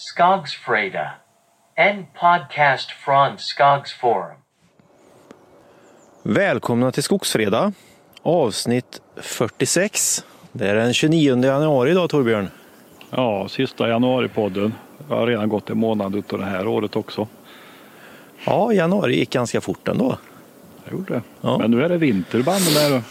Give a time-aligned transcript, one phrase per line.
[0.00, 1.10] Skogsfreda.
[1.74, 4.36] En podcast från Skogsforum.
[6.22, 7.72] Välkomna till Skogsfredag,
[8.22, 10.24] avsnitt 46.
[10.52, 12.50] Det är den 29 januari idag Torbjörn.
[13.10, 14.74] Ja, sista januaripodden.
[15.08, 17.28] Jag har redan gått en månad utav det här året också.
[18.44, 20.18] Ja, januari gick ganska fort ändå.
[20.84, 21.22] Jag gjorde det.
[21.40, 21.58] Ja.
[21.58, 23.02] Men nu är det vinter banne mig.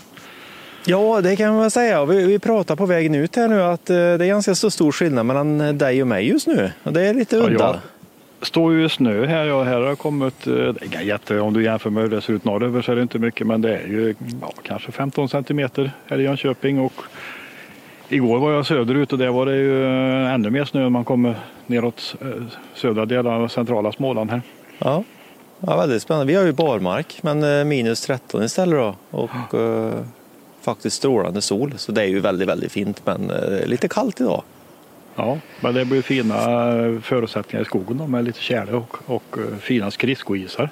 [0.89, 2.05] Ja, det kan man säga.
[2.05, 4.91] Vi, vi pratar på vägen ut här nu att eh, det är ganska så stor
[4.91, 6.71] skillnad mellan dig och mig just nu.
[6.83, 7.79] Och det är lite Ja, udda.
[8.39, 9.45] jag står ju i snö här.
[9.45, 12.33] Jag, här har kommit, eh, det är jätte, om du jämför med hur det ser
[12.33, 15.91] ut norröver så är det inte mycket men det är ju ja, kanske 15 centimeter
[16.07, 16.93] här i Jönköping och
[18.09, 21.05] igår var jag söderut och där var det ju eh, ännu mer snö när man
[21.05, 21.35] kommer
[21.65, 22.27] neråt eh,
[22.75, 24.41] södra delarna av centrala Småland här.
[24.79, 25.03] Ja.
[25.59, 26.31] ja, väldigt spännande.
[26.33, 28.95] Vi har ju barmark, men eh, minus 13 istället då.
[29.11, 29.93] Och eh,
[30.67, 31.73] faktiskt strålande sol.
[31.77, 34.43] Så det är ju väldigt, väldigt fint, men eh, lite kallt idag.
[35.15, 36.35] Ja, men det blir fina
[37.03, 40.69] förutsättningar i skogen då, med lite tjäle och, och eh, fina skridskoisar.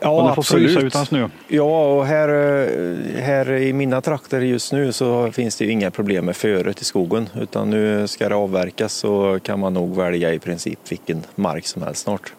[0.00, 1.28] Ja, och det får frysa utan snö.
[1.48, 5.90] Ja, och här, eh, här i mina trakter just nu så finns det ju inga
[5.90, 7.28] problem med föret i skogen.
[7.40, 11.82] Utan nu ska det avverkas så kan man nog välja i princip vilken mark som
[11.82, 12.32] helst snart.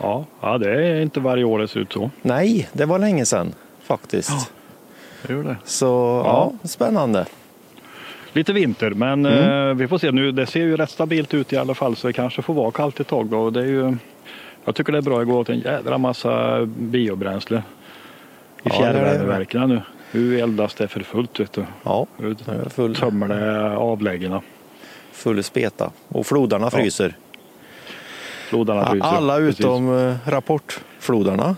[0.00, 2.10] Ja, ja, det är inte varje år det ser ut så.
[2.22, 4.30] Nej, det var länge sedan faktiskt.
[4.30, 4.57] Ja.
[5.22, 5.56] Det det.
[5.64, 7.26] Så ja, spännande.
[8.32, 9.68] Lite vinter, men Mm.
[9.68, 10.10] eh, vi får se.
[10.12, 12.70] Nu, det ser ju rätt stabilt ut i alla fall så det kanske får vara
[12.70, 13.26] kallt ett tag.
[13.26, 13.50] Då.
[13.50, 13.96] Det är ju,
[14.64, 17.60] jag tycker det är bra att gå åt en jädra massa biobränsle i
[18.62, 18.98] Ja, det är det.
[19.00, 19.82] fjärrvärmeverken nu.
[20.12, 21.40] Nu eldas det för fullt.
[21.40, 21.64] Vet du.
[21.82, 24.42] Ja, Nu det full, tömmer det avläggena.
[25.12, 25.90] full speta.
[26.08, 27.16] Och flodarna Ja, fryser.
[28.48, 29.06] Flodarna fryser.
[29.06, 29.60] Alla Precis.
[29.60, 31.56] utom eh, rapportflodarna.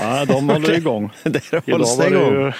[0.00, 1.10] Ja, de håller igång.
[1.24, 2.52] Idag hålls var, det det igång.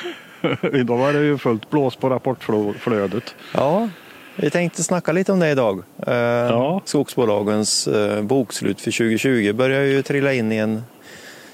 [0.73, 3.35] ju, idag var det ju fullt blås på rapportflödet.
[3.55, 3.89] Ja,
[4.37, 5.83] vi tänkte snacka lite om det idag.
[6.07, 6.81] Eh, Ja.
[6.85, 10.83] Skogsbolagens eh, bokslut för 2020 börjar ju trilla in i en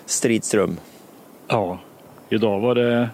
[0.06, 0.76] stridström.
[1.48, 1.78] Ja,
[2.28, 3.10] idag var det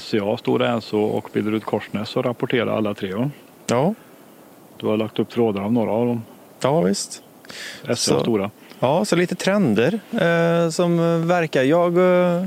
[0.00, 3.14] SCA, Stora Enso och Billerud Korsnäs som rapporterade alla tre.
[3.14, 3.30] Va?
[3.66, 3.94] Ja,
[4.80, 6.22] Du har lagt upp trådar om några av dem.
[6.62, 7.22] ja visst.
[7.82, 8.20] SCA Så.
[8.20, 8.50] Stora.
[8.80, 11.62] Ja, så lite trender eh, som verkar.
[11.62, 12.46] Jag eh,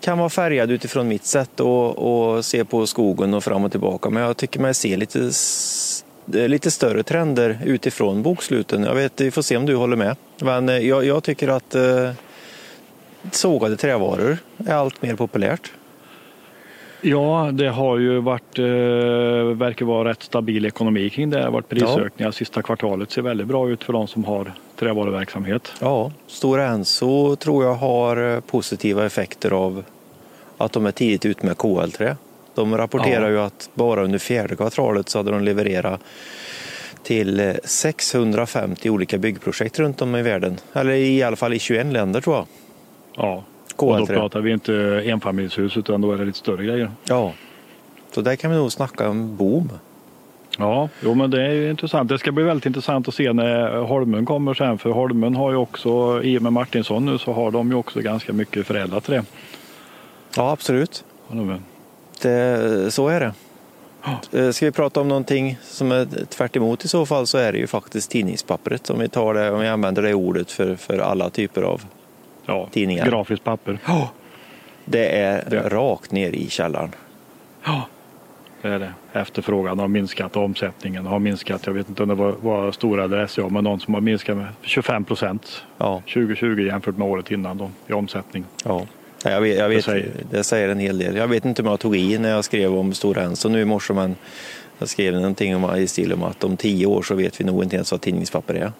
[0.00, 4.10] kan vara färgad utifrån mitt sätt att och se på skogen och fram och tillbaka.
[4.10, 5.30] Men jag tycker mig se lite,
[6.34, 8.82] eh, lite större trender utifrån boksluten.
[8.82, 10.16] Jag vet, vi får se om du håller med.
[10.40, 12.10] Men eh, jag, jag tycker att eh,
[13.30, 15.72] sågade trävaror är allt mer populärt.
[17.00, 18.64] Ja, det har ju varit, eh,
[19.56, 21.36] verkar vara rätt stabil ekonomi kring det.
[21.38, 22.30] Det har varit prisökningar.
[22.30, 25.72] Sista kvartalet ser väldigt bra ut för de som har trävaruverksamhet.
[25.80, 29.84] Ja, Stora Enso tror jag har eh, positiva effekter av
[30.56, 32.16] att de är tidigt ute med KL-trä.
[32.54, 33.30] De rapporterar Ja.
[33.30, 36.00] ju att bara under fjärde kvartalet så hade de levererat
[37.02, 40.56] till eh, 650 olika byggprojekt runt om i världen.
[40.72, 42.46] Eller i alla fall i 21 länder tror jag.
[43.16, 43.44] Ja,
[43.82, 46.90] och då pratar vi inte enfamiljshus utan då är det lite större grejer.
[47.04, 47.32] Ja,
[48.14, 49.70] så där kan vi nog snacka om boom.
[50.58, 52.08] Ja, jo, men det är ju intressant.
[52.08, 54.78] Det ska bli väldigt intressant att se när Holmen kommer sen.
[54.78, 58.00] För Holmen har ju också, i och med Martinsson nu, så har de ju också
[58.00, 59.24] ganska mycket förädlat trä.
[60.36, 61.04] Ja, absolut.
[62.22, 63.32] Det, så är det.
[64.40, 67.52] Eh, Ska vi prata om någonting som är tvärt emot i så fall så är
[67.52, 68.90] det ju faktiskt tidningspappret.
[68.90, 71.82] Om vi, tar det, om vi använder det ordet för, för alla typer av
[72.46, 73.06] Ja, Tidningar.
[73.06, 73.78] grafiskt papper.
[74.84, 76.94] Det är Det- rakt ner i källaren.
[77.64, 77.82] Ja,
[78.62, 78.92] det är det.
[79.12, 81.66] Efterfrågan har minskat och omsättningen har minskat.
[81.66, 84.36] Jag vet inte om det var, var Stora eller SCA, men någon som har minskat
[84.36, 88.44] med 25 procent Ja, 2020 jämfört med året innan då, i omsättning.
[88.64, 88.86] ja.
[89.24, 91.16] Ja, Jag vet, jag vet, Det säger- det säger en hel del.
[91.16, 93.64] Jag vet inte om jag tog i när jag skrev om Stora Enso nu i
[93.64, 94.16] morse men
[94.78, 97.62] jag skrev någonting om, i stil om att om tio år så vet vi nog
[97.62, 98.72] inte ens vad tidningspapper är.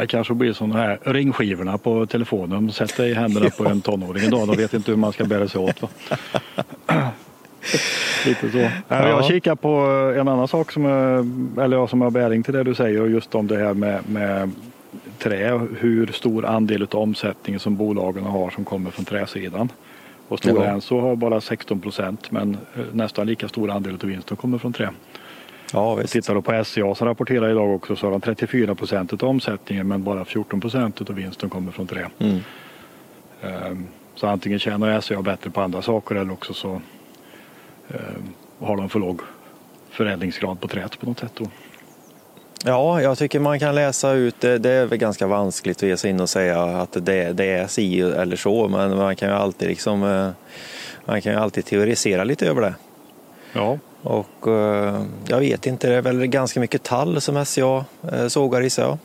[0.00, 2.72] Det kanske blir som de här ringskivorna på telefonen.
[2.72, 4.48] Sätt dig i händerna på en tonåring idag.
[4.48, 5.82] De vet inte hur man ska bära sig åt.
[5.82, 5.88] Va?
[8.26, 8.58] Lite så.
[8.88, 9.08] Ja.
[9.08, 9.70] Jag kikar på
[10.20, 10.86] en annan sak som,
[11.60, 14.50] eller ja, som har bäring till det du säger just om det här med, med
[15.18, 15.60] trä.
[15.80, 19.68] Hur stor andel av omsättningen som bolagen har som kommer från träsidan.
[20.28, 20.70] Och Stora Ja.
[20.70, 24.72] Enso har bara 16 procent men eh, nästan lika stor andel av vinsten kommer från
[24.72, 24.90] trä.
[25.72, 26.12] Ja, visst.
[26.12, 29.88] Tittar du på SCA som rapporterar idag också så har de 34 procent av omsättningen
[29.88, 32.08] men bara 14 procent av vinsten kommer från trä.
[32.18, 32.38] Mm.
[33.42, 36.80] Ehm, Så antingen tjänar SCA bättre på andra saker eller också så
[37.88, 39.20] ehm, har de för låg
[39.90, 41.32] förädlingsgrad på träet på något sätt.
[41.34, 41.46] Då.
[42.64, 44.58] Ja, jag tycker man kan läsa ut det.
[44.58, 47.66] Det är väl ganska vanskligt att ge sig in och säga att det, det är
[47.66, 50.30] si eller så, men man kan ju alltid liksom, eh,
[51.04, 52.74] man kan ju alltid teorisera lite över det.
[53.52, 58.26] Ja, Och eh, jag vet inte, det är väl ganska mycket tall som SCA eh,
[58.28, 58.98] sågar gissar jag.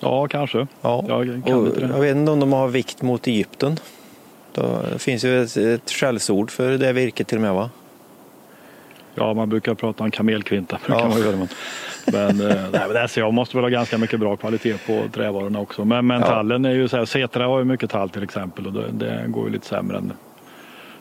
[0.00, 0.66] Ja, kanske.
[0.80, 1.04] Ja.
[1.08, 3.78] Jag kan och jag vet inte om de har vikt mot Egypten.
[4.52, 7.70] Det finns ju ett, ett skällsord för det virket till och med va?
[9.14, 10.78] Ja, man brukar prata om kamelkvinta.
[10.86, 11.08] Brukar Ja.
[11.08, 11.48] man göra, men
[12.12, 15.84] men, eh, nej, men SCA måste väl ha ganska mycket bra kvalitet på trävarorna också.
[15.84, 16.26] Men, men Ja.
[16.26, 19.24] tallen är ju så här, Setra har ju mycket tall till exempel och det, det
[19.28, 20.12] går ju lite sämre än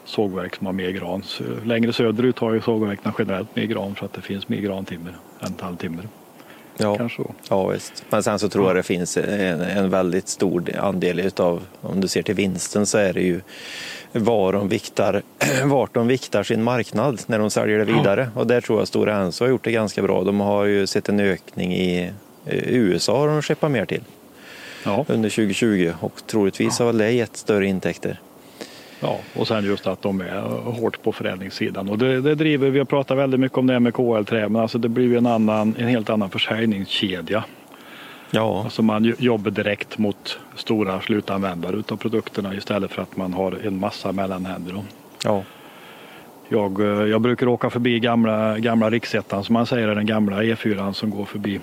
[0.06, 1.24] sågverk som har mer gran.
[1.24, 5.14] Så Längre söderut har ju sågverken generellt mer gran för att det finns mer grantimmer
[5.40, 6.08] än talltimmer.
[6.78, 6.98] Ja.
[6.98, 7.34] Kanske så.
[7.50, 8.06] Ja, visst.
[8.10, 12.08] Men sen så tror jag det finns en, en väldigt stor andel utav, om du
[12.08, 13.42] ser till vinsten så är det ju
[14.12, 15.22] var de viktar,
[15.66, 18.30] vart de viktar sin marknad när de säljer det vidare.
[18.36, 20.24] Och där tror jag Stora Enso har gjort det ganska bra.
[20.24, 22.12] De har ju sett en ökning i
[22.46, 24.02] USA har de skeppat mer till
[24.86, 25.06] Ja.
[25.08, 28.20] under 2020 och troligtvis har väl det gett större intäkter.
[29.04, 30.42] Ja, och sen just att de är
[30.72, 31.90] hårt på förädlingssidan.
[31.90, 34.62] Och det, det driver, vi har pratat väldigt mycket om det här med KL-trä, men
[34.62, 37.44] alltså det blir ju en, annan, en helt annan försäljningskedja.
[38.32, 43.34] Ja, Alltså man jo- jobbar direkt mot stora slutanvändare utav produkterna istället för att man
[43.34, 44.84] har en massa mellanhänder.
[45.24, 45.44] ja,
[46.50, 50.92] Jag, eh, jag brukar åka förbi gamla, gamla riksettan som man säger, den gamla E4
[50.94, 51.60] som går förbi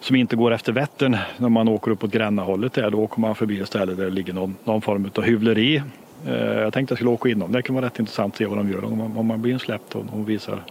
[0.00, 2.90] som inte går efter Vättern när man åker uppåt Grännahållet där.
[2.90, 5.82] Då åker man förbi ett ställe där det ligger någon, någon form av hyvleri.
[6.26, 7.52] Eh, Jag tänkte jag skulle åka inom.
[7.52, 9.52] Det kan vara rätt intressant att se vad de gör om man, om man blir
[9.52, 10.62] insläppt och de visar.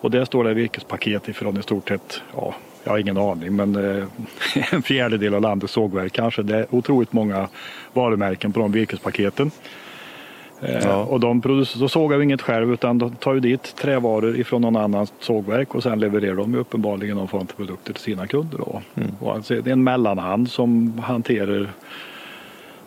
[0.00, 2.54] Och där står det virkespaket ifrån i stort sett, ja,
[2.84, 4.04] jag har ingen aning, men eh,
[4.72, 6.42] en fjärdedel av landets sågverk kanske.
[6.42, 7.48] Det är otroligt många
[7.92, 9.50] varumärken på de virkespaketen.
[10.60, 10.96] Eh, Ja.
[11.04, 14.62] Och de produc- då sågar vi inget själv utan de tar ju dit trävaror ifrån
[14.62, 18.26] någon annan sågverk och sen levererar de ju uppenbarligen någon form av produkter till sina
[18.26, 18.58] kunder.
[18.58, 18.82] Då.
[19.20, 21.70] Och alltså det är en mellanhand som hanterar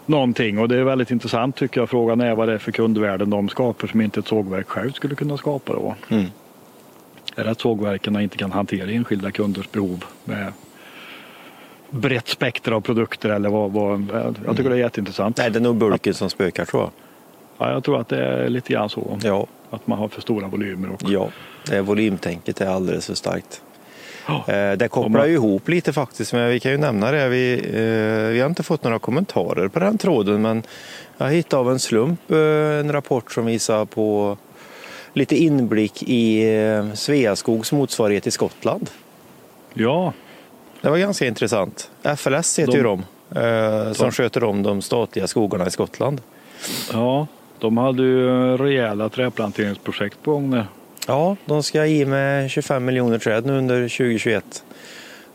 [0.07, 1.89] någonting och det är väldigt intressant tycker jag.
[1.89, 5.15] Frågan är vad det är för kundvärden de skapar som inte ett sågverk själv skulle
[5.15, 5.73] kunna skapa.
[5.73, 5.95] Då.
[6.09, 6.25] Mm.
[7.35, 10.53] Är det att sågverken inte kan hantera enskilda kunders behov med
[11.89, 14.07] brett spektra av produkter eller vad, vad
[14.45, 15.37] jag tycker det är jätteintressant.
[15.37, 16.91] nej det är nog bulken som spökar tror jag.
[17.57, 19.19] Ja, jag tror att det är lite grann så.
[19.23, 20.89] Ja, Att man har för stora volymer.
[20.89, 21.29] Och, ja.
[21.67, 23.61] Det är volymtänket är alldeles för starkt.
[24.47, 27.29] Eh, Det kopplar ju ihop lite faktiskt, men vi kan ju nämna det.
[27.29, 30.63] Vi, eh, vi har inte fått några kommentarer på den tråden, men
[31.17, 32.37] jag hittade av en slump eh,
[32.79, 34.37] en rapport som visar på
[35.13, 36.43] lite inblick i
[36.95, 38.89] Sveaskogs motsvarighet i Skottland.
[39.73, 40.13] ja,
[40.81, 41.89] Det var ganska intressant.
[42.17, 46.21] FLS heter De- ju de, som sköter om de statliga skogarna i Skottland.
[46.93, 47.27] ja,
[47.59, 50.65] de hade ju rejäla träplanteringsprojekt på gång där.
[51.07, 54.63] Ja, de ska i med 25 miljoner träd nu under 2021.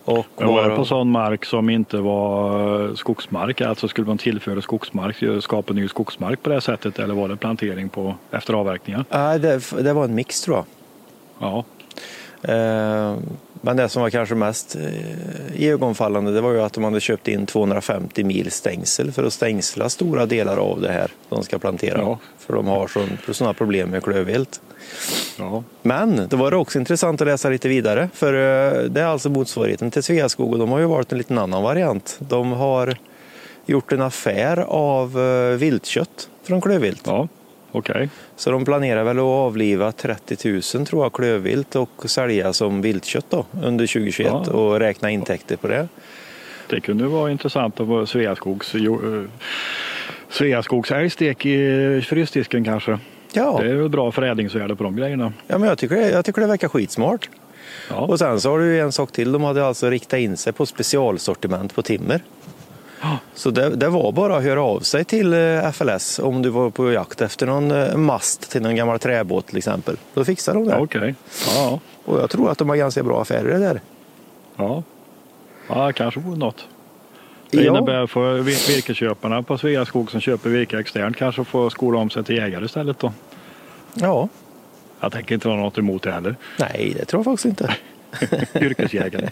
[0.05, 3.61] Och Men var det på sån mark som inte var eh, skogsmark?
[3.61, 6.99] Alltså skulle man tillföra skogsmark, eh, skapa ny skogsmark på det sättet?
[6.99, 9.05] Eller var det plantering på, efter avverkningar?
[9.11, 10.65] Nej, det, det var en mix tror jag.
[11.39, 11.65] Ja,
[12.43, 13.17] Eh,
[13.61, 14.77] Men det som var kanske mest
[15.55, 19.89] iögonfallande det var ju att de hade köpt in 250 mil stängsel för att stängsla
[19.89, 21.99] stora delar av det här de ska plantera.
[21.99, 22.19] Ja.
[22.39, 22.91] För de har
[23.33, 24.61] sådana problem med klövvilt.
[25.39, 29.05] Ja, Men då var det också intressant att läsa lite vidare för eh, det är
[29.07, 32.17] alltså motsvarigheten till Sveaskog och de har ju valt en liten annan variant.
[32.19, 32.97] De har
[33.67, 37.03] gjort en affär av eh, viltkött från klövvilt.
[37.07, 37.29] ja.
[37.73, 38.09] okej.
[38.37, 43.27] Så de planerar väl att avliva 30 000 tror jag klövvilt och sälja som viltkött
[43.31, 44.53] då under 2021 Ja.
[44.53, 45.89] och räkna intäkter på det.
[46.71, 48.83] Det kunde vara intressant att få Sveaskogs, eh,
[50.29, 52.99] Sveaskogs älgstek i frysdisken kanske.
[53.33, 55.33] Ja, Det är väl bra förädlingsvärde på de grejerna.
[55.47, 57.29] ja men jag tycker, det, jag tycker det verkar skitsmart.
[57.91, 59.33] Ja, Och sen så har du ju en sak till.
[59.33, 62.23] De hade alltså riktat in sig på specialsortiment på timmer.
[63.01, 63.19] Ja.
[63.35, 66.71] Så det, det var bara att höra av sig till eh, FLS om du var
[66.71, 69.97] på jakt efter någon eh, mast till någon gammal träbåt till exempel.
[70.15, 70.71] Då fixar de det.
[70.73, 71.15] ja, okej.
[71.57, 73.81] Ja, Och jag tror att de har ganska bra affärer där.
[74.57, 74.83] ja.
[75.69, 76.67] ja, kanske vore något.
[77.51, 82.11] Det innebär för vir- virkesköparna på Sveaskog som köper virke externt kanske får skola om
[82.11, 83.13] sig till jägare istället då.
[83.95, 84.29] Ja,
[85.01, 86.37] Jag tänker inte ha något emot det heller.
[86.59, 87.77] nej det tror jag faktiskt inte.
[88.67, 89.29] Yrkesjägare.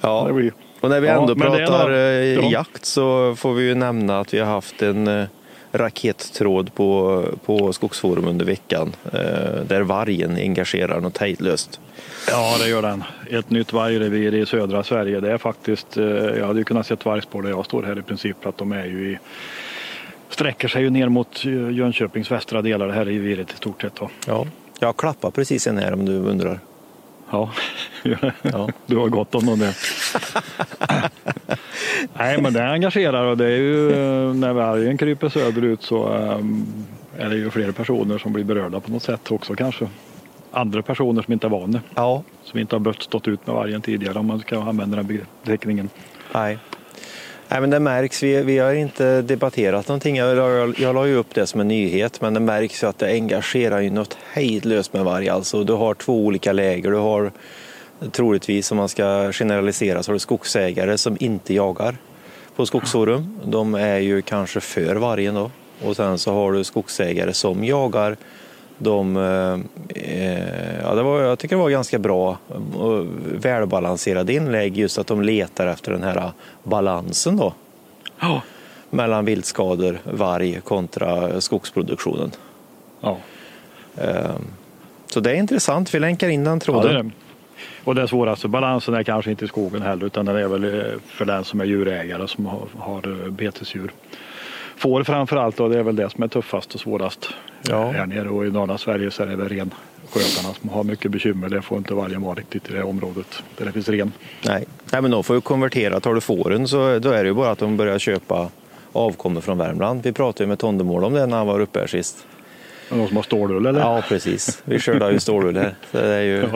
[0.00, 0.30] Ja.
[0.80, 1.96] Och när vi ändå pratar eh,
[2.34, 2.50] ja.
[2.50, 5.24] jakt så får vi ju nämna att vi har haft en eh,
[5.74, 9.20] rakettråd på, på Skogsforum under veckan eh,
[9.68, 11.80] där vargen engagerar något hejdlöst.
[12.28, 13.04] Ja, det gör den.
[13.30, 15.20] Ett nytt vargrevir i södra Sverige.
[15.20, 18.02] Det är faktiskt, eh, jag hade ju kunnat se vargspår där jag står här i
[18.02, 18.36] princip.
[18.42, 19.18] för Att de är ju i,
[20.28, 23.94] sträcker sig ju ner mot eh, Jönköpings västra delar, det här reviret i stort sett.
[23.94, 24.10] Då.
[24.26, 24.46] Ja.
[24.78, 26.60] Jag klappar precis en här om du undrar.
[27.30, 27.52] Ja,
[28.42, 28.68] Ja.
[28.86, 29.74] du har gott om dem det.
[32.18, 36.66] Nej, men det engagerar och det är ju eh, när vargen kryper söderut så um,
[37.18, 39.88] är det ju flera personer som blir berörda på något sätt också kanske.
[40.50, 43.82] Andra personer som inte är vana, Ja, som inte har behövt stått ut med vargen
[43.82, 45.90] tidigare om man ska använda den beteckningen.
[46.34, 46.58] nej.
[47.48, 48.22] Nej, men det märks.
[48.22, 50.16] Vi, vi har inte debatterat någonting.
[50.16, 52.98] Jag, jag, jag la ju upp det som en nyhet, men det märks ju att
[52.98, 55.28] det engagerar ju något hejdlöst med varg.
[55.28, 56.90] Alltså, du har två olika läger.
[56.90, 57.32] Du har
[58.12, 61.96] troligtvis, om man ska generalisera, så har du skogsägare som inte jagar
[62.56, 63.38] på skogsforum.
[63.44, 65.50] De är ju kanske för vargen då.
[65.84, 68.16] Och sen så har du skogsägare som jagar.
[68.78, 69.16] De,
[69.88, 72.38] eh, ja, det var, jag tycker det var ganska bra
[72.78, 76.32] och välbalanserade inlägg just att de letar efter den här
[76.62, 77.54] balansen då
[78.20, 78.42] Ja.
[78.90, 82.30] mellan viltskador, varg kontra skogsproduktionen.
[83.00, 83.16] ja.
[83.96, 84.34] Eh,
[85.06, 85.94] så det är intressant.
[85.94, 87.08] Vi länkar in den Ja, tråden.
[87.08, 87.23] det.
[87.84, 90.84] Och det svåraste balansen är kanske inte i skogen heller utan den är väl eh,
[91.06, 93.90] för den som är djurägare som har, har eh, betesdjur.
[94.76, 97.28] Får framförallt och det är väl det som är tuffast och svårast
[97.68, 97.90] Ja.
[97.90, 101.48] här nere och i norra Sverige så är det väl renskötarna som har mycket bekymmer.
[101.48, 104.12] Det får inte vargen vara riktigt i det området där det finns ren.
[104.46, 104.64] Nej.
[104.92, 106.00] Nej, men de får ju konvertera.
[106.00, 108.48] Tar du fåren så då är det ju bara att de börjar köpa
[108.92, 110.00] avkommor från Värmland.
[110.02, 112.26] Vi pratade ju med Tondemål om det när han var uppe här sist.
[112.88, 113.80] De som har stålull eller?
[113.80, 114.62] Ja, precis.
[114.64, 115.74] Vi körde ju stålull här.
[115.90, 116.48] Så det är ju...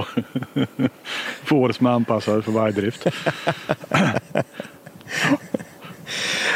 [1.44, 3.06] Får som är anpassade för vargdrift.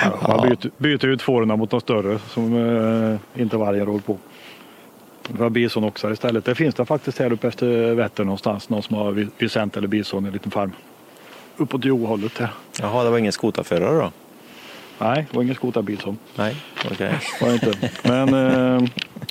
[0.03, 4.19] Ja, man byter, byter ut fåren mot de större som eh, inte vargen rår på.
[5.29, 6.45] Vi har bisonoxar istället.
[6.45, 8.69] Det finns det faktiskt här uppe efter Vättern någonstans.
[8.69, 10.73] Någon som har Vicent eller bison i en liten farm.
[11.57, 12.49] Uppåt Johållet här.
[12.81, 14.11] Jaha, det var ingen skotarförare då?
[14.99, 16.19] Nej, det var ingen skotarbison.
[16.37, 16.57] Nej,
[16.91, 17.15] okej.
[17.53, 17.91] Inte.
[18.03, 18.35] Men,
[18.79, 18.89] eh,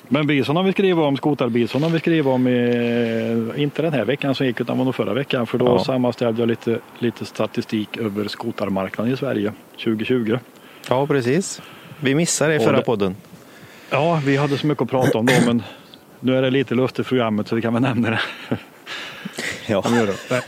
[0.07, 4.05] men bison har vi skrivit om, skotarbison har vi skrivit om, i, inte den här
[4.05, 5.47] veckan som gick utan var nog förra veckan.
[5.47, 5.83] För då Ja.
[5.83, 9.53] sammanställde jag lite, lite statistik över skotarmarknaden i Sverige
[9.83, 10.37] 2020.
[10.89, 11.61] Ja, precis.
[11.99, 13.15] Vi missade det i förra det- podden.
[13.89, 15.63] Ja, vi hade så mycket att prata om då men
[16.19, 18.19] nu är det lite luft i programmet så vi kan väl nämna det.
[19.67, 19.83] Ja.
[19.95, 20.43] Gör det.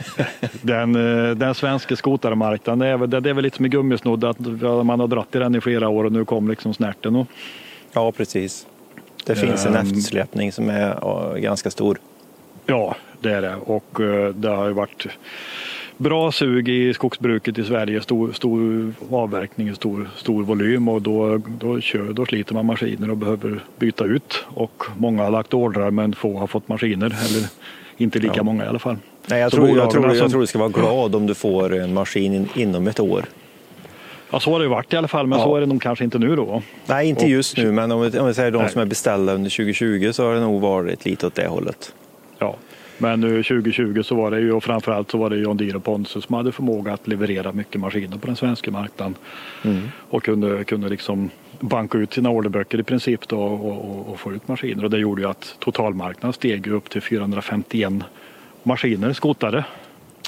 [0.62, 0.95] Den,
[1.29, 4.39] eh, den svenska skotarmarknaden, det är, väl, det är väl lite som en gummisnodd att
[4.85, 7.15] man har dratt i den i flera år och nu kom liksom snärten.
[7.15, 7.27] Och,
[7.93, 8.67] ja, precis.
[9.25, 9.85] Det finns en Ehm.
[9.88, 11.97] eftersläpning som är ganska stor.
[12.65, 13.55] Ja, det är det.
[13.55, 15.05] Och eh, det har ju varit
[15.97, 18.01] bra sug i skogsbruket i Sverige.
[18.01, 23.17] Stor, stor avverkning, stor, stor volym och då, då, kör, då sliter man maskiner och
[23.17, 24.45] behöver byta ut.
[24.47, 27.05] Och många har lagt ordrar men få har fått maskiner.
[27.05, 27.47] Eller
[27.97, 28.43] inte lika Ja.
[28.43, 28.97] många i alla fall.
[29.27, 31.33] Nej, jag, Så tror, jag, tror, jag som- tror du ska vara glad om du
[31.33, 33.25] får en maskin in, inom ett år.
[34.31, 35.45] Ja, så har det ju varit i alla fall, men Ja.
[35.45, 36.62] så är det nog kanske inte nu då.
[36.85, 38.71] Nej, inte Och- just nu, men om vi, om vi säger de Nej.
[38.71, 41.93] som är beställda under 2020 så har det nog varit lite åt det hållet.
[42.39, 42.55] Ja.
[42.97, 45.83] Men nu 2020 så var det ju, och framförallt så var det John Deere och
[45.83, 49.15] Pontus som hade förmåga att leverera mycket maskiner på den svenska marknaden.
[50.09, 51.29] Och kunde, kunde liksom
[51.63, 54.84] banka ut sina orderböcker i princip då och, och, och få ut maskiner.
[54.84, 57.93] Och det gjorde ju att totalmarknaden steg upp till 451
[58.63, 59.65] maskiner skotare.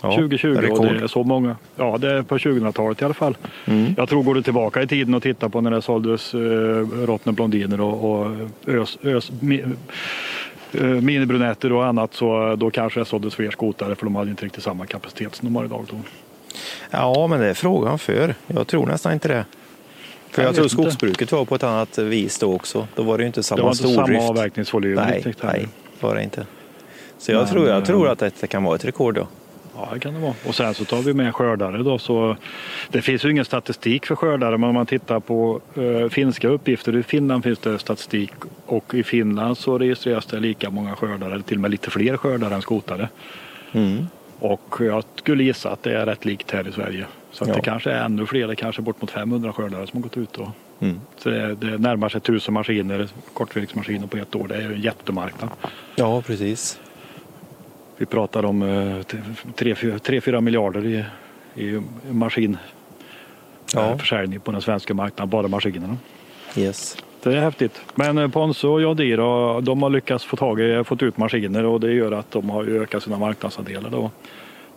[0.04, 1.56] Ja, 2020 och det är så många.
[1.76, 3.38] Ja, det är på 2000-talet i alla fall.
[3.98, 6.40] Jag tror går du tillbaka i tiden och tittar på när det såldes eh,
[7.06, 8.32] Rottner blondiner och, och
[8.68, 9.64] ös, ös, mi,
[10.72, 14.46] eh, minibrunetter och annat så då kanske det såldes fler skotare för de hade inte
[14.46, 15.86] riktigt samma kapacitet som de har idag.
[15.90, 15.98] Då.
[16.92, 18.36] Ja, men det är frågan för.
[18.48, 19.46] Jag tror nästan inte det.
[20.32, 20.84] För Jag jag, tror vet inte.
[20.84, 22.88] skogsbruket var på ett annat vis då också.
[22.96, 24.22] Då var det ju inte samma Det var inte stordrift.
[24.22, 24.96] samma avverkningsvolym.
[24.96, 25.68] Nej, riktigt nej,
[26.00, 26.46] var det inte.
[27.18, 29.28] Så jag, Men, tror, jag eh, tror att detta kan vara ett rekord då.
[29.78, 30.34] Ja, det kan det vara.
[30.48, 32.00] Och sen så tar vi med skördare då.
[32.00, 32.38] Så
[32.90, 36.98] det finns ju ingen statistik för skördare men om man tittar på eh, finska uppgifter.
[36.98, 38.32] I Finland finns det statistik
[38.66, 42.56] och i Finland så registreras det lika många skördare, till och med lite fler skördare
[42.56, 43.10] än skotare.
[43.72, 44.08] Mm.
[44.40, 47.06] Och jag skulle gissa att det är rätt likt här i Sverige.
[47.32, 47.56] Så att Ja.
[47.56, 50.18] det kanske är ännu fler, det är kanske bort mot 500 skördare som har gått
[50.18, 50.34] ut.
[50.34, 50.52] Då.
[50.80, 51.02] Mm.
[51.18, 54.48] Så det, det närmar sig tusen maskiner, kortvirksmaskiner på ett år.
[54.48, 55.50] Det är ju en jättemarknad.
[55.96, 56.80] Ja, precis.
[57.98, 61.06] Vi pratar om 3-4 miljarder i,
[61.56, 62.58] i maskin
[63.74, 63.98] Ja.
[64.12, 65.98] eh, på den svenska marknaden, bara maskinerna.
[66.56, 66.98] Yes.
[67.26, 67.82] Det är häftigt.
[67.96, 71.80] Men eh, Ponzo och Jodira, de har lyckats få tag i, fått ut maskiner och
[71.80, 73.90] det gör att de har ökat sina marknadsandelar.
[73.90, 74.12] Då.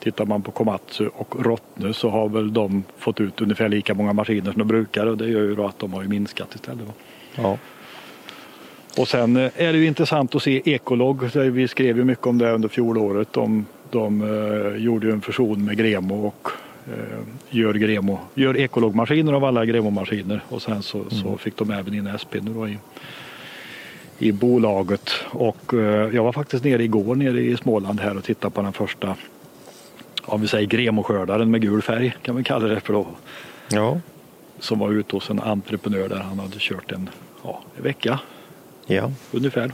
[0.01, 4.13] Tittar man på Komatsu och Rottne så har väl de fått ut ungefär lika många
[4.13, 6.87] maskiner som de brukar och det gör ju då att de har minskat istället.
[6.87, 6.93] Då.
[7.43, 7.59] Ja.
[8.99, 11.23] Och sen eh, är det ju intressant att se Ekolog.
[11.35, 13.33] Vi skrev ju mycket om det under fjolåret.
[13.33, 16.49] De, de eh, gjorde ju en fusion med Gremo och
[17.51, 20.41] gör, Gremo, gör Ekolog-maskiner av alla Gremo-maskiner.
[20.49, 22.79] Och sen så, så fick de även in SP nu då i,
[24.19, 25.11] i bolaget.
[25.31, 28.73] Och eh, jag var faktiskt nere igår nere i Småland här och tittade på den
[28.73, 29.17] första
[30.29, 33.07] om vi säger Gremo-skördaren med gul färg kan vi kalla det för då.
[33.69, 34.01] ja.
[34.61, 37.11] Som var ute hos en entreprenör där han hade kört en,
[37.43, 38.21] ja, en vecka
[38.87, 39.73] Ja, ungefär.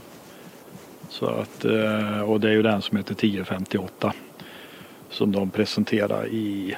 [1.09, 4.13] Så att, eh, och det är ju den som heter 1058
[5.09, 6.75] som de presenterar i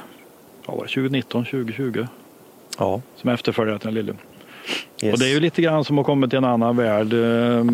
[0.67, 2.07] ja, var det 2019, 2020
[2.77, 3.01] ja.
[3.15, 4.13] som efterföljare till den lille.
[5.03, 5.13] Yes.
[5.13, 7.13] Och det är ju lite grann som att komma till en annan värld.
[7.13, 7.65] Eh,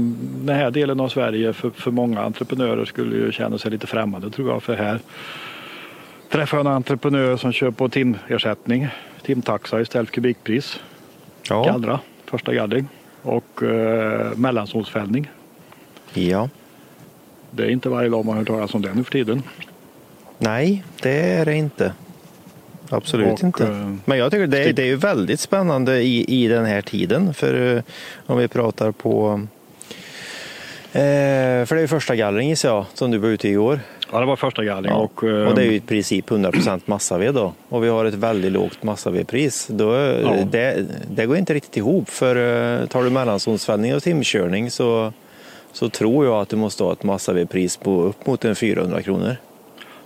[0.45, 4.29] Den här delen av Sverige för, för många entreprenörer skulle ju känna sig lite främmande
[4.29, 4.63] tror jag.
[4.63, 4.99] För här
[6.29, 8.87] träffar jag en entreprenör som kör på timersättning,
[9.25, 10.79] timtaxa istället för kubikpris.
[11.49, 11.63] ja.
[11.63, 12.87] Gallra, första gallring
[13.21, 15.29] och eh, mellanzonsfällning.
[16.13, 16.49] ja.
[17.51, 19.43] Det är inte varje dag man hör talas om det nu för tiden.
[20.37, 21.93] Nej, det är det inte.
[22.93, 23.63] Absolut Och, inte.
[23.67, 26.65] eh, Men jag tycker det är, stick- det är ju väldigt spännande i, i den
[26.65, 27.33] här tiden.
[27.33, 27.83] För eh,
[28.25, 29.41] om vi pratar på...
[30.95, 33.79] Eh, för det är ju första gallring gissar jag, som du var ute i igår.
[34.11, 34.91] Ja, det var första gallring.
[34.91, 34.97] Ja.
[34.97, 37.53] Och, eh, Och det är ju i princip 100% massaved då.
[37.69, 39.67] Och vi har ett väldigt lågt massavedpris.
[39.71, 40.35] Då, Ja.
[40.51, 40.85] det,
[41.15, 42.09] det går inte riktigt ihop.
[42.09, 42.35] För
[42.81, 45.13] eh, tar du mellanzonsfällning och timkörning så,
[45.71, 49.35] så tror jag att du måste ha ett massavedpris på upp mot en 400 kronor.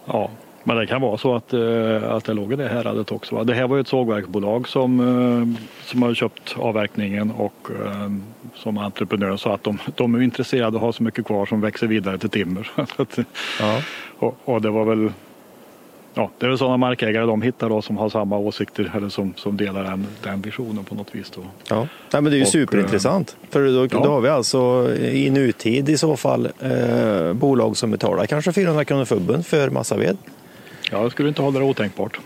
[0.05, 0.29] Ja,
[0.67, 3.35] men det kan vara så att, eh, att det låg i det häradet också.
[3.35, 3.43] Va?
[3.43, 8.11] Det här var ju ett sågverksbolag som, eh, som har köpt avverkningen och eh,
[8.55, 11.61] som entreprenör sa att de, de är intresserade av att ha så mycket kvar som
[11.61, 12.71] växer vidare till timmer.
[13.59, 13.81] Ja.
[14.19, 15.11] och, och det var väl
[16.13, 19.33] Ja, det är väl sådana markägare de hittar då som har samma åsikter eller som,
[19.35, 21.29] som delar den, den visionen på något vis.
[21.29, 21.41] Då.
[21.69, 21.87] Ja.
[22.13, 23.37] Nej, men det är ju Och, superintressant.
[23.49, 24.03] För då, ja.
[24.03, 28.85] då har vi alltså i nutid i så fall eh, bolag som betalar kanske 400
[28.85, 30.17] kronor fubben för massaved.
[30.91, 32.19] Ja, jag skulle inte hålla det otänkbart.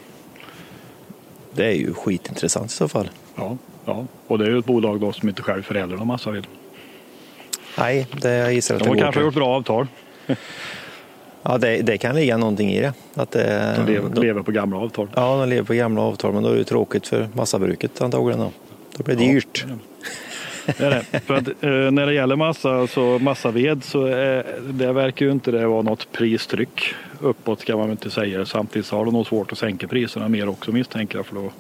[1.54, 3.10] Det är ju skitintressant i så fall.
[3.36, 4.06] Ja, ja.
[4.28, 6.48] Och det är ju ett bolag då som inte själv förädlar någon massaved.
[7.78, 9.26] Nej, det jag gissar att De det har går kanske till.
[9.26, 9.88] gjort bra avtal.
[11.44, 12.94] Ja, det, det kan ligga någonting i det.
[13.14, 15.08] Att det De lever, de, lever på gamla avtal.
[15.16, 18.40] ja, de lever på gamla avtal, men då är det tråkigt för massabruket antagligen.
[18.40, 18.52] Då,
[18.98, 19.66] då blir det dyrt.
[20.66, 21.20] Det är det.
[21.20, 25.52] För att, eh, när det gäller massa, så massaved så är, det verkar ju inte
[25.52, 28.46] det vara något pristryck uppåt kan man inte säga.
[28.46, 31.52] Samtidigt så har de nog svårt att sänka priserna mer också misstänker jag för då,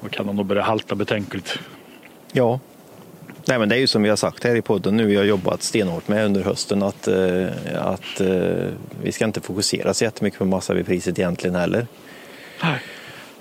[0.00, 1.58] då kan de nog börja halta betänkligt.
[2.32, 2.60] Ja.
[3.48, 5.24] Nej, men det är ju som vi har sagt här i podden nu, vi har
[5.24, 8.68] jobbat stenhårt med under hösten att, eh, att eh,
[9.02, 11.86] vi ska inte fokusera så jättemycket på massavedpriset egentligen heller.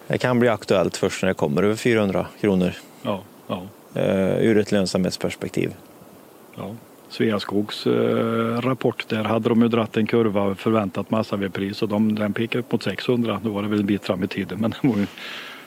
[0.08, 3.62] Det kan bli aktuellt först när det kommer över 400 kronor Ja, ja, eh,
[4.39, 5.73] ur ett lönsamhetsperspektiv.
[6.56, 6.75] ja.
[7.10, 12.34] Sveaskogs eh, rapport där hade de ju dratt en kurva förväntat massavedpris och de, den
[12.34, 13.39] pekade upp mot 600.
[13.43, 15.06] Då var det väl en bit fram i tiden men ju,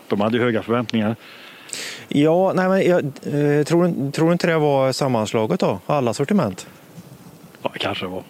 [0.08, 1.16] de hade ju höga förväntningar.
[2.08, 6.66] Ja, nej, men jag eh, tror, tror inte det var sammanslaget då, alla sortiment?
[7.62, 8.22] Ja, kanske det var.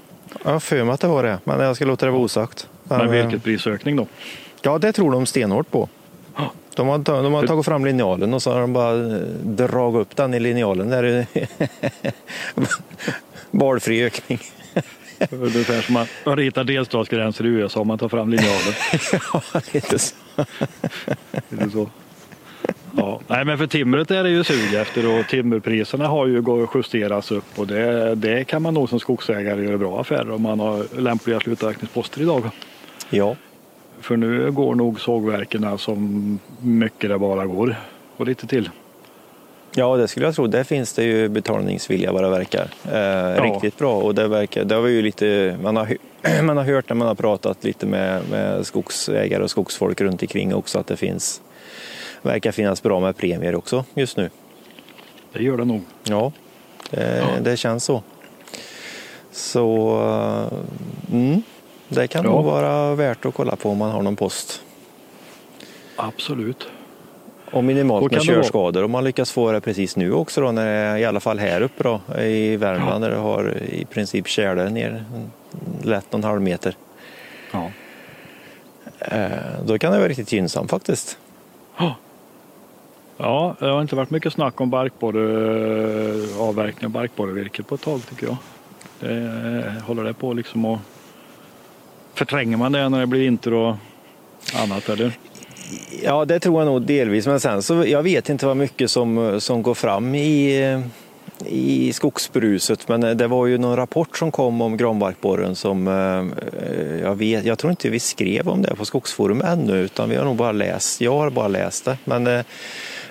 [0.44, 2.68] Jag har för mig att det var det, men jag ska låta det vara osagt.
[2.84, 4.06] Men eh, vilken prisökning då?
[4.62, 5.88] Ja, det tror de stenhårt på.
[6.36, 6.52] Ja.
[6.76, 10.16] De har, de har tagit fram linjalen och så har de bara eh, dragit upp
[10.16, 10.90] den i linjalen.
[10.90, 11.26] Där är
[13.50, 14.38] Valfri ökning.
[15.30, 18.74] Ungefär som man ritar delstatsgränser i USA om man tar fram linjalen.
[19.32, 20.14] ja, lite så.
[21.48, 21.90] Det så?
[22.96, 23.20] Ja.
[23.26, 27.58] Nej, men för timret är det ju sug efter och timmerpriserna har ju justerats upp
[27.58, 31.40] och det, det kan man nog som skogsägare göra bra affärer om man har lämpliga
[31.40, 32.50] sluträkningsposter idag.
[33.10, 33.36] Ja,
[34.02, 37.76] För nu går nog sågverken som mycket det bara går
[38.16, 38.70] och lite till.
[39.74, 40.46] ja, det skulle jag tro.
[40.46, 42.68] Där finns det ju betalningsvilja vad det verkar.
[42.92, 43.96] Eh, Riktigt bra.
[43.96, 45.96] Och det, verkar, det vi ju lite, man, har,
[46.42, 50.54] man har hört när man har pratat lite med, med skogsägare och skogsfolk runt omkring
[50.54, 51.42] också att det finns,
[52.22, 54.30] verkar finnas bra med premier också just nu.
[55.32, 55.82] Det gör det nog.
[56.04, 56.32] Ja,
[56.90, 57.40] det, Ja.
[57.42, 58.02] det känns så.
[59.30, 59.96] Så
[61.12, 61.42] eh, mm,
[61.94, 62.30] det kan Ja.
[62.30, 64.62] nog vara värt att kolla på om man har någon post.
[65.96, 66.68] Absolut.
[67.52, 70.72] Och minimalt med körskador om man lyckas få det precis nu också då, när det
[70.72, 74.70] är, i alla fall här uppe då, i Värmland där det har i princip tjäle
[74.70, 75.04] ner
[75.82, 76.76] lätt någon halv meter.
[77.52, 77.70] Ja.
[78.98, 79.28] Eh,
[79.66, 81.18] Då kan det vara riktigt gynnsamt faktiskt.
[83.16, 85.22] Ja, det har inte varit mycket snack om barkborre,
[86.38, 88.36] avverkning av barkborrevirke på ett tag tycker jag.
[89.00, 90.78] Det, håller det på liksom och
[92.14, 93.76] förtränger man det när det blir vinter och
[94.54, 95.12] annat eller?
[96.02, 97.26] Ja, det tror jag nog delvis.
[97.26, 100.82] Men sen så jag vet inte vad mycket som, som går fram i,
[101.46, 102.88] i skogsbruset.
[102.88, 107.58] Men det var ju någon rapport som kom om granbarkborren som eh, jag vet, jag
[107.58, 111.00] tror inte vi skrev om det på Skogsforum ännu utan vi har nog bara läst,
[111.00, 111.98] jag har bara läst det.
[112.04, 112.44] Men, eh,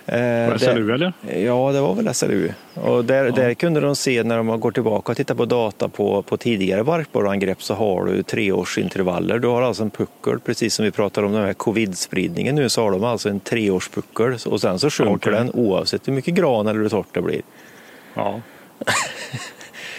[0.05, 1.13] var det SLU eller?
[1.37, 2.49] Ja, det var väl SLU.
[2.73, 6.21] Och där, där kunde de se när de går tillbaka och tittar på data på,
[6.21, 9.39] på tidigare barkborreangrepp så har du treårsintervaller.
[9.39, 12.81] Du har alltså en puckel, precis som vi pratar om den här covid-spridningen nu, så
[12.81, 15.33] har de alltså en treårspuckel och sen så sjunker Okej.
[15.33, 17.41] den oavsett hur mycket gran eller hur torrt det blir.
[18.13, 18.41] Ja.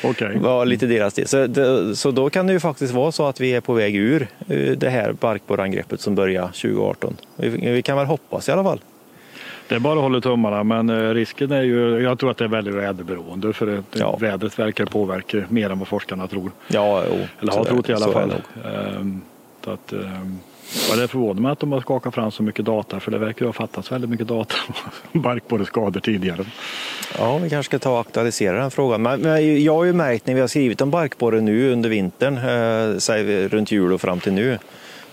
[0.04, 0.38] Okej.
[0.38, 1.28] var lite deras del.
[1.28, 3.96] Så, det, så då kan det ju faktiskt vara så att vi är på väg
[3.96, 7.16] ur eh, det här barkborreangreppet som började 2018.
[7.36, 8.80] Vi, vi kan väl hoppas i alla fall.
[9.72, 12.44] Det är bara att hålla tummarna men eh, risken är ju, jag tror att det
[12.44, 14.16] är väldigt väderberoende för det, Ja.
[14.16, 16.50] vädret verkar påverka mer än vad forskarna tror.
[16.68, 18.32] Ja, jo, Eller har trott i alla fall.
[18.64, 19.20] Ehm,
[19.64, 20.38] Så att, ehm,
[20.90, 23.40] ja, det förvånar mig att de har skakat fram så mycket data för det verkar
[23.40, 24.54] ju ha fattats väldigt mycket data
[25.12, 26.44] om barkborreskador tidigare.
[27.18, 29.02] Ja, vi kanske ska ta och aktualisera den frågan.
[29.02, 32.36] Men, men jag har ju märkt när vi har skrivit om barkborre nu under vintern,
[32.36, 34.58] eh, säger vi runt jul och fram till nu,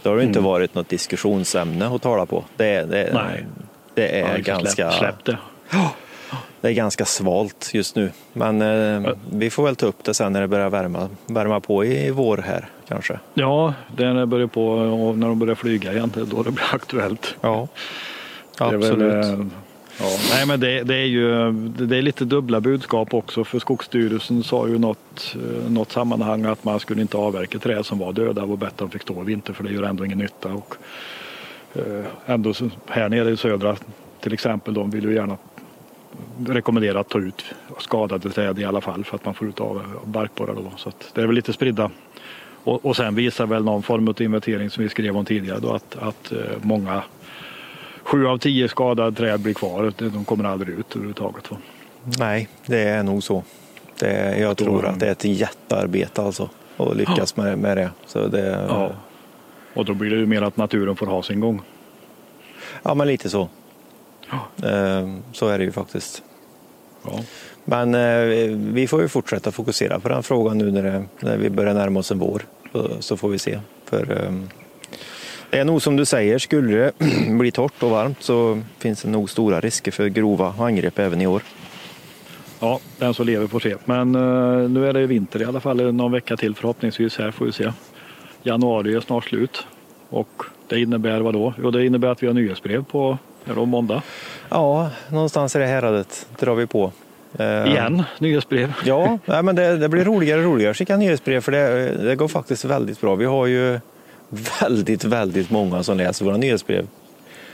[0.03, 2.43] då har det inte varit något diskussionsämne att tala på.
[2.57, 3.45] Det, det, Nej.
[3.93, 4.91] Det är ganska...
[4.91, 5.37] Släpp, det.
[6.61, 8.11] Det är ganska svalt just nu.
[8.33, 11.85] Men eh, vi får väl ta upp det sen när det börjar värma, värma på
[11.85, 13.19] i vår här kanske.
[13.33, 16.25] Ja, det är när det börjar på och när de börjar flyga igen, det är
[16.25, 17.35] då det blir aktuellt.
[17.41, 17.67] Ja,
[18.57, 19.25] Det är väl, absolut.
[19.25, 19.45] eh,
[19.99, 24.43] ja, nej, men det, det är ju det är lite dubbla budskap också för Skogsstyrelsen
[24.43, 28.43] sa ju något, eh, något sammanhang att man skulle inte avverka träd som var döda
[28.43, 30.49] och bättre de fick stå i vinter för det gör ändå ingen nytta.
[30.49, 30.75] Och,
[32.25, 33.75] ändå så, här nere i södra
[34.19, 35.37] till exempel, de vill ju gärna
[36.47, 37.45] rekommendera att ta ut
[37.79, 40.71] skadade träd i alla fall för att man får ut av barkborrar då.
[40.77, 41.91] Så det är väl lite spridda.
[42.63, 45.73] Och, och sen visar väl någon form av inventering som vi skrev om tidigare då
[45.73, 47.03] att, att eh, många
[48.03, 49.93] Sju av tio skadade träd blir kvar.
[49.97, 51.51] De kommer aldrig ut överhuvudtaget.
[51.51, 51.57] Va?
[52.19, 53.43] Nej, det är nog så.
[53.99, 56.49] Det jag tror att det är ett jättearbete alltså.
[56.77, 57.89] Att lyckas med, med det.
[58.05, 58.91] Så det Ja.
[59.79, 61.61] Och då blir det ju mer att naturen får ha sin gång.
[62.83, 63.49] ja, men lite så.
[64.29, 64.67] Ja.
[64.69, 66.23] Eh, Så är det ju faktiskt.
[67.05, 67.19] Ja.
[67.65, 71.49] Men eh, vi får ju fortsätta fokusera på den frågan nu när, det, när vi
[71.49, 72.41] börjar närma oss en vår.
[72.99, 73.59] Så, får vi se.
[73.85, 74.31] För eh,
[75.49, 76.91] det är nog som du säger, skulle det
[77.29, 81.27] bli torrt och varmt så finns det nog stora risker för grova angrepp även i
[81.27, 81.41] år.
[82.59, 83.75] ja, den som lever får se.
[83.85, 87.17] Men eh, nu är det vinter i alla fall någon vecka till förhoppningsvis.
[87.17, 87.71] Här får vi se.
[88.43, 89.67] Januari är snart slut.
[90.09, 91.53] Och det innebär vad då?
[91.63, 94.01] Jo, det innebär att vi har nyhetsbrev på är det måndag.
[94.49, 96.91] Ja, någonstans i det häradet drar vi på.
[97.37, 98.73] Eh, Igen, nyhetsbrev.
[98.85, 102.15] Ja, nej, men det, det blir roligare och roligare att skicka nyhetsbrev för det, det
[102.15, 103.15] går faktiskt väldigt bra.
[103.15, 103.79] Vi har ju
[104.61, 106.87] väldigt, väldigt många som läser våra nyhetsbrev.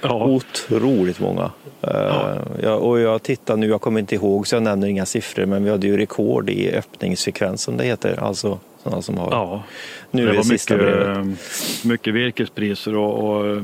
[0.02, 1.52] Ja, Otroligt många.
[1.82, 5.46] Eh, ja, och jag tittar nu, jag kommer inte ihåg så jag nämner inga siffror,
[5.46, 8.24] men vi hade ju rekord i öppningsfrekvens som det heter.
[8.24, 9.32] Alltså sådana som har.
[9.32, 9.64] ja.
[10.12, 11.18] nu det är det var sista mycket, brevet.
[11.18, 13.62] eh, mycket virkespriser och, och eh,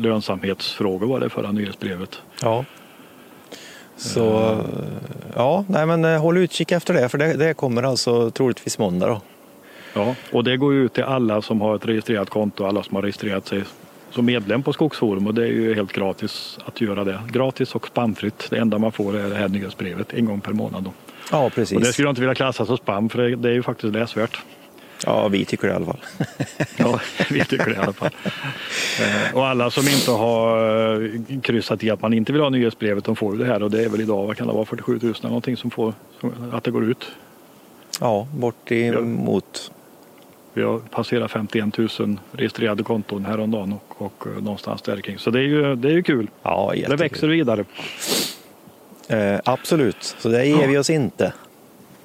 [0.00, 2.22] lönsamhetsfrågor var det förra nyhetsbrevet.
[2.42, 2.64] Ja.
[3.96, 4.58] Så eh,
[5.34, 9.06] ja, nej men eh, håll utkik efter det för det, det kommer alltså troligtvis måndag
[9.06, 9.20] då.
[9.94, 13.02] Ja, och det går ut till alla som har ett registrerat konto, alla som har
[13.02, 13.64] registrerat sig
[14.10, 17.20] som medlem på Skogsforum och det är ju helt gratis att göra det.
[17.32, 18.46] Gratis och spamfritt.
[18.50, 20.82] Det enda man får är det här nyhetsbrevet en gång per månad.
[20.82, 20.92] Då.
[21.30, 21.92] Ja, Och det precis.
[21.92, 24.38] skulle jag inte vilja klassa som spam för det, det är ju faktiskt läsvärt.
[25.06, 26.00] Ja, vi tycker det i alla fall.
[26.76, 28.10] Ja, vi tycker det i alla fall.
[29.00, 33.04] Eh, Och alla som inte har eh, kryssat i att man inte vill ha nyhetsbrevet,
[33.04, 34.92] de får ju det här och det är väl idag, vad kan det vara, 47
[35.02, 35.94] 000 eller någonting som får,
[36.52, 37.04] att det går ut.
[38.00, 39.72] Ja, bort emot.
[40.54, 41.88] Vi har passerat 51 000
[42.32, 45.18] registrerade konton häromdagen och, och eh, någonstans där kring.
[45.18, 46.30] Så det är ju, det är ju kul.
[46.42, 46.98] Ja, Det jättekul.
[46.98, 47.64] växer vidare.
[49.12, 51.32] Eh, absolut, så det ger vi oss inte.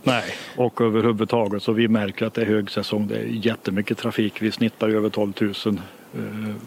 [0.03, 0.23] Nej,
[0.55, 3.07] och överhuvudtaget så vi märker att det är högsäsong.
[3.07, 4.41] Det är jättemycket trafik.
[4.41, 6.21] Vi snittar över 12 000 eh,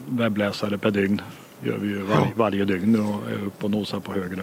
[0.09, 1.23] webbläsare per dygn.
[1.63, 4.43] gör vi ju var, varje dygn och är uppe och nosar på högre.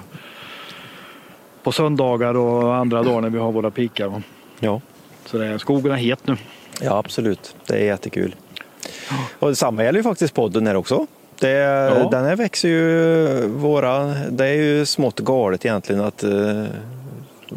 [1.64, 4.22] På söndagar och andra dagar när vi har våra pikar.
[4.60, 4.82] Ja.
[5.26, 6.38] Så det är, skogen är het nu.
[6.82, 7.56] ja, absolut.
[7.68, 8.36] Det är jättekul.
[9.40, 11.08] Och detsamma gäller ju faktiskt podden här också.
[11.40, 14.06] Det, Den här växer ju våra...
[14.30, 16.64] Det är ju smått galet egentligen att eh,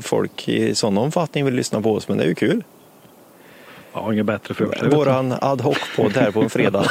[0.00, 2.62] folk i sån omfattning vill lyssna på oss, men det är ju kul.
[3.92, 4.88] Har inget bättre för sig.
[4.88, 6.84] Våran ad hoc-podd här på en fredag.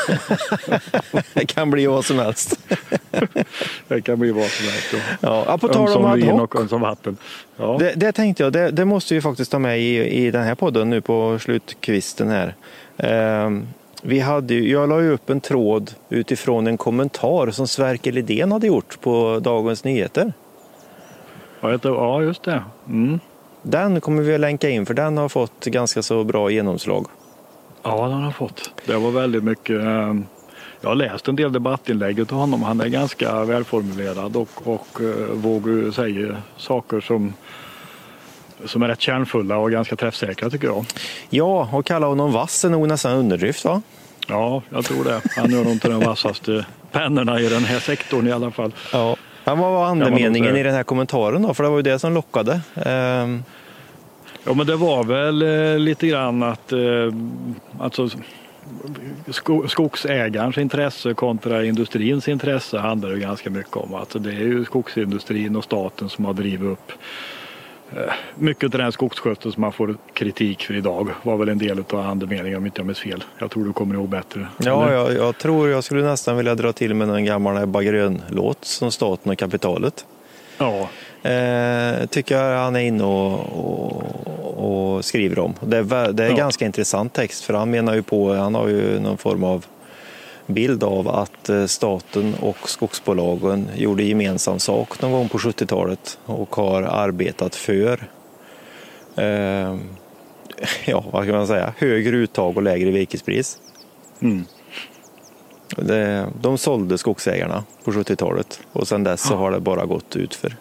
[1.33, 2.59] det kan bli vad som helst.
[3.87, 4.87] Det kan bli vad som helst.
[4.93, 4.99] ja.
[5.21, 6.41] Ja, ja, på tal om ad hoc.
[6.41, 7.17] och ömsom vatten.
[7.57, 7.77] Ja.
[7.79, 10.55] Det, det tänkte jag, det, det måste vi faktiskt ta med i, i den här
[10.55, 12.55] podden nu på slutkvisten här.
[12.97, 13.67] Ehm,
[14.01, 18.67] vi hade, jag la ju upp en tråd utifrån en kommentar som Sverker Lidén hade
[18.67, 20.33] gjort på Dagens Nyheter.
[21.61, 22.63] Ja, just det.
[22.87, 23.19] Mm.
[23.61, 27.05] Den kommer vi att länka in för den har fått ganska så bra genomslag.
[27.83, 28.71] Ja, den har fått.
[28.85, 29.79] Det var väldigt mycket.
[29.79, 30.15] eh,
[30.81, 32.63] Jag har läst en del debattinlägg av honom.
[32.63, 37.33] Han är ganska välformulerad och, och eh, vågar säga saker som,
[38.65, 40.85] som är rätt kärnfulla och ganska träffsäkra tycker jag.
[41.29, 43.81] Ja, och kalla honom vass är nog nästan underdrift va?
[44.27, 45.21] Ja, jag tror det.
[45.35, 48.73] Han gör nog inte den vassaste pennorna i den här sektorn i alla fall.
[48.93, 49.15] Ja.
[49.43, 51.53] Men vad var andemeningen i den här kommentaren då?
[51.53, 52.61] För det var ju det som lockade.
[52.75, 53.43] Ehm,
[54.43, 57.13] Ja, men det var väl eh, lite grann att eh,
[57.79, 58.09] alltså,
[59.27, 63.93] sko skogsägarens intresse kontra industrins intresse handlar det ganska mycket om.
[63.93, 66.91] Alltså, det är ju skogsindustrin och staten som har drivit upp
[68.35, 71.99] mycket av den skogsskötsel som man får kritik för idag var väl en del av
[71.99, 73.23] andemeningen om inte jag minns fel.
[73.37, 74.47] Jag tror du kommer ihåg bättre.
[74.57, 78.65] Ja, jag, jag tror jag skulle nästan vilja dra till med en gammal Ebba Grön-låt
[78.65, 80.05] som Staten och kapitalet.
[80.57, 80.89] ja.
[81.29, 83.39] Eh, tycker jag han är inne och,
[84.55, 85.53] och, och skriver om.
[85.61, 86.35] Det är, det är Ja.
[86.35, 89.65] ganska intressant text för han menar ju på, han har ju någon form av
[90.49, 96.55] bild av att eh, staten och skogsbolagen gjorde gemensam sak någon gång på 70-talet och
[96.55, 98.09] har arbetat för
[99.15, 99.75] eh,
[100.85, 103.59] ja, vad kan man säga, högre uttag och lägre virkespris.
[104.19, 104.45] Mm.
[105.77, 110.55] Det, de sålde skogsägarna på 70-talet och sedan dess så har det bara gått utför.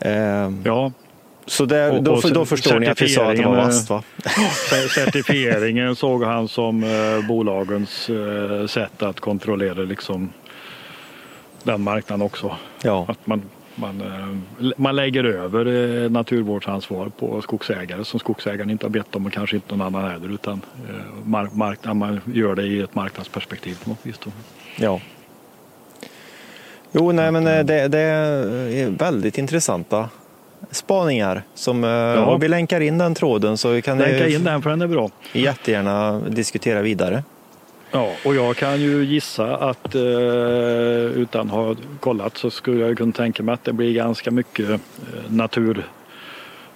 [0.00, 0.92] Eh, ja.
[1.48, 3.90] Så där, Och- då, och då förstår ni att vi sa att det var vasst
[3.90, 4.02] va?
[4.94, 10.32] Certifieringen såg han som eh, bolagens eh, sätt att kontrollera liksom,
[11.62, 12.56] den marknaden också.
[12.82, 13.42] Ja, Att man,
[13.74, 15.66] man, eh, man lägger över
[16.04, 20.10] eh, naturvårdsansvar på skogsägare som skogsägaren inte har bett om och kanske inte någon annan
[20.10, 24.16] heller utan eh, mark, marknad, man gör det i ett marknadsperspektiv på något vis.
[24.76, 25.00] Ja.
[26.92, 30.08] Jo, nej men det, det är väldigt intressanta
[30.70, 31.42] spaningar.
[31.54, 32.24] Som, ja.
[32.26, 34.82] Och vi länkar in den tråden så vi kan Länka eh, in den för den
[34.82, 35.10] är bra.
[35.32, 37.22] jättegärna diskutera vidare.
[37.90, 40.00] Ja, och jag kan ju gissa att eh,
[41.14, 44.68] utan att ha kollat så skulle jag kunna tänka mig att det blir ganska mycket
[44.70, 44.76] eh,
[45.28, 45.84] natur,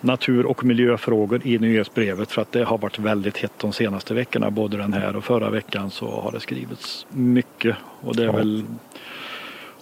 [0.01, 4.51] natur och miljöfrågor i nyhetsbrevet för att det har varit väldigt hett de senaste veckorna.
[4.51, 8.33] Både den här och förra veckan så har det skrivits mycket och det är Ja.
[8.33, 8.65] väl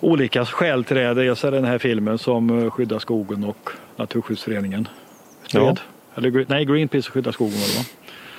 [0.01, 1.15] olika skäl till det.
[1.15, 4.89] Dels är den här filmen som eh, Skydda skogen och Naturskyddsföreningen
[5.47, 5.63] stred.
[5.63, 5.77] Ja.
[6.15, 7.85] Eller, nej, Greenpeace och Skydda skogen var det va?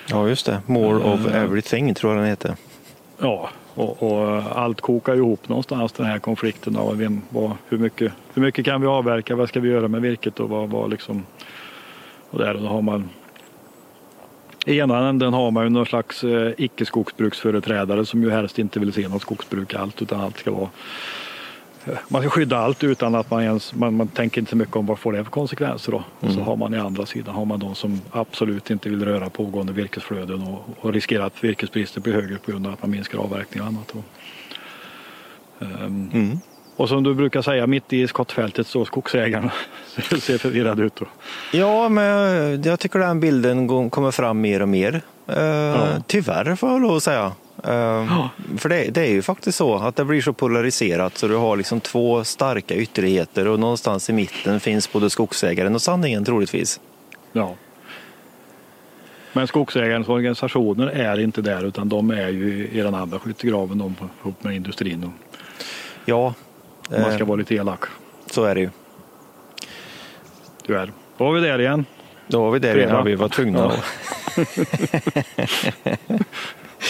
[0.09, 0.61] Ja, just det.
[0.65, 1.41] More of Eh.
[1.43, 2.55] everything tror jag den heter.
[3.17, 4.27] Ja, och, och
[4.59, 8.81] allt kokar ihop någonstans den här konflikten av vem, vad, hur, mycket, hur mycket kan
[8.81, 11.25] vi avverka, vad ska vi göra med virket och vad, vad liksom
[12.29, 13.09] och där och då har man
[14.65, 18.93] i ena änden har man ju någon slags eh, icke-skogsbruksföreträdare som ju helst inte vill
[18.93, 20.69] se något skogsbruk allt utan allt ska vara eh,
[22.07, 24.85] man ska skydda allt utan att man ens, man, man tänker inte så mycket om
[24.85, 26.03] vad får det för konsekvenser då.
[26.19, 29.29] Och så har man i andra sidan har man de som absolut inte vill röra
[29.29, 33.19] pågående virkesflöden och, och riskerar att virkespriset blir högre på grund av att man minskar
[33.19, 33.91] avverkning och annat.
[33.91, 34.03] Och,
[35.61, 36.39] Ehm, Mm.
[36.75, 39.51] och som du brukar säga, mitt i skottfältet står skogsägarna.
[40.19, 40.95] ser förvirrade ut.
[40.95, 41.05] Då.
[41.53, 45.01] Ja, men jag tycker den bilden kommer fram mer och mer.
[45.27, 47.31] Eh, Tyvärr får jag lov att säga.
[47.63, 51.35] Eh, För det, det är ju faktiskt så att det blir så polariserat så du
[51.35, 56.79] har liksom två starka ytterligheter och någonstans i mitten finns både skogsägaren och sanningen troligtvis.
[57.31, 57.55] Ja.
[59.33, 63.95] Men skogsägarens organisationer är inte där utan de är ju i den andra skyttegraven de,
[64.21, 65.03] ihop med industrin.
[65.03, 65.11] Och,
[66.05, 66.33] Ja,
[66.89, 67.83] om man ska eh, vara lite elak.
[68.31, 68.69] så är det ju.
[70.65, 70.91] Tyvärr.
[71.17, 71.85] Då var vi där igen.
[72.27, 72.89] Då var vi där igen.
[72.89, 73.71] Ja, vi var tvungna Ja.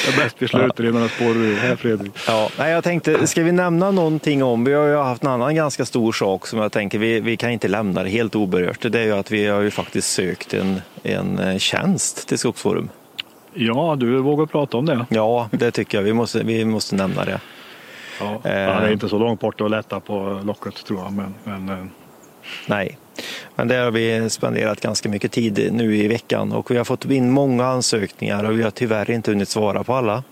[0.06, 2.12] Det är bäst vi slutar innan det spårar ur här Fredrik.
[2.28, 5.56] Ja, nej, jag tänkte, ska vi nämna någonting om, vi har ju haft en annan
[5.56, 8.92] ganska stor sak som jag tänker, vi, vi kan inte lämna det helt oberört.
[8.92, 12.90] Det är ju att vi har ju faktiskt sökt en, en eh, tjänst till Skogsforum.
[13.54, 15.06] Ja, du vågar prata om det.
[15.10, 16.04] Ja, det tycker jag.
[16.04, 17.40] Vi måste, vi måste nämna det.
[18.20, 18.34] Ja.
[18.34, 18.42] Eh.
[18.44, 21.14] Det är inte så långt bort att lätta på locket tror jag.
[21.14, 21.86] Men, men eh,
[22.68, 22.98] Nej,
[23.56, 27.06] men det har vi spenderat ganska mycket tid nu i veckan och vi har fått
[27.06, 30.24] in många ansökningar och vi har tyvärr inte hunnit svara på alla.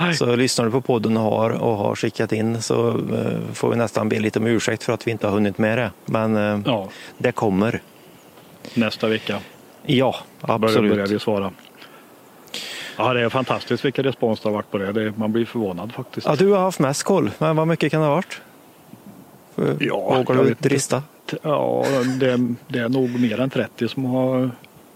[0.00, 0.14] nej.
[0.14, 3.76] Så lyssnar du på podden och har, och har skickat in så eh, får vi
[3.76, 5.90] nästan be lite om ursäkt för att vi inte har hunnit med det.
[6.06, 7.82] Men eh, ja, det kommer.
[8.74, 9.38] nästa vecka
[9.88, 10.90] Ja, absolut.
[10.92, 11.50] börjar vi svara.
[12.98, 14.92] Ja, det är fantastiskt vilken respons det har varit på det.
[14.92, 16.26] det man blir förvånad faktiskt.
[16.26, 18.40] Ja, du har haft mest koll, men vad mycket kan det ha varit?
[19.80, 21.02] Ja, Vågar du vet inte.
[21.42, 21.84] Ja,
[22.20, 24.50] det, det är nog mer än 30 som har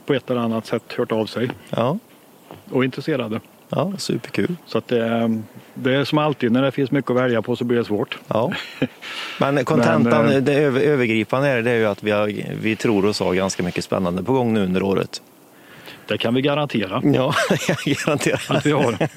[0.07, 1.99] på ett eller annat sätt hört av sig Ja,
[2.71, 3.40] och är intresserade.
[3.69, 4.57] ja superkul.
[4.66, 5.40] Så att det,
[5.75, 8.19] det är som alltid när det finns mycket att välja på så blir det svårt.
[8.29, 8.53] Ja.
[9.40, 12.77] Men kontentan, Men, eh, det över, övergripande är det är ju att vi, har, vi
[12.77, 15.23] tror oss ha ganska mycket spännande på gång nu under året.
[16.09, 17.35] Det kan vi garantera Ja,
[17.69, 18.57] jag garanterar.
[18.57, 18.97] att vi har.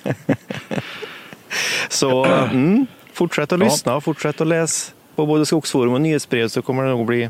[1.90, 6.62] Så mm, fortsätt att lyssna och fortsätt att läsa på både Skogsforum och nyhetsbrev så
[6.62, 7.30] kommer det nog bli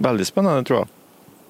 [0.00, 0.88] väldigt spännande tror jag.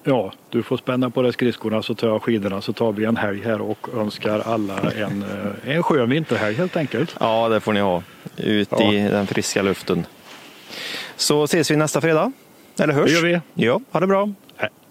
[0.05, 3.17] Ja, du får spänna på dig skridskorna så tar jag skidorna så tar vi en
[3.17, 5.23] helg här och önskar alla en,
[5.65, 7.15] eh, en skön vinterhelg helt enkelt.
[7.19, 8.03] Ja, det får ni ha.
[8.37, 8.93] Ut Ja.
[8.93, 10.05] i den friska luften.
[11.15, 12.31] Så ses vi nästa fredag.
[12.79, 13.05] Eller hörs.
[13.21, 13.65] Det gör vi.
[13.65, 14.29] Ja, ha det bra.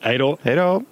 [0.00, 0.36] Hej då!
[0.42, 0.82] Hej då!